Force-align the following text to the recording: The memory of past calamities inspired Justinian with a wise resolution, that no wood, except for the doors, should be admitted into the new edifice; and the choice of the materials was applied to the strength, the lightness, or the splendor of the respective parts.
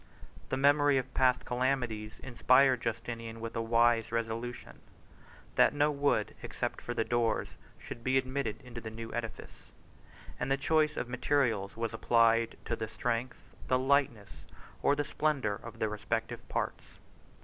The 0.49 0.57
memory 0.57 0.97
of 0.97 1.13
past 1.13 1.45
calamities 1.45 2.19
inspired 2.23 2.81
Justinian 2.81 3.39
with 3.39 3.55
a 3.55 3.61
wise 3.61 4.11
resolution, 4.11 4.79
that 5.57 5.75
no 5.75 5.91
wood, 5.91 6.33
except 6.41 6.81
for 6.81 6.95
the 6.95 7.03
doors, 7.03 7.49
should 7.77 8.03
be 8.03 8.17
admitted 8.17 8.59
into 8.63 8.81
the 8.81 8.89
new 8.89 9.13
edifice; 9.13 9.71
and 10.39 10.51
the 10.51 10.57
choice 10.57 10.97
of 10.97 11.05
the 11.05 11.11
materials 11.11 11.77
was 11.77 11.93
applied 11.93 12.57
to 12.65 12.75
the 12.75 12.87
strength, 12.87 13.37
the 13.67 13.77
lightness, 13.77 14.37
or 14.81 14.95
the 14.95 15.03
splendor 15.03 15.53
of 15.61 15.77
the 15.77 15.87
respective 15.87 16.49
parts. 16.49 16.83